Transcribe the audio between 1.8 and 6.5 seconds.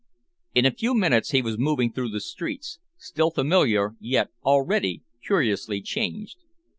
through the streets, still familiar yet already curiously changed.